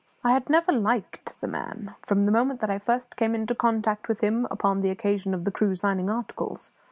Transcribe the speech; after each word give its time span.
I 0.23 0.31
had 0.31 0.49
never 0.49 0.71
liked 0.71 1.39
the 1.41 1.47
man, 1.47 1.93
from 2.07 2.21
the 2.21 2.31
moment 2.31 2.59
that 2.61 2.71
I 2.71 2.79
first 2.79 3.15
came 3.15 3.35
into 3.35 3.53
contact 3.53 4.07
with 4.07 4.21
him 4.21 4.47
upon 4.49 4.81
the 4.81 4.89
occasion 4.89 5.35
of 5.35 5.45
the 5.45 5.51
crew 5.51 5.75
signing 5.75 6.09
articles. 6.09 6.71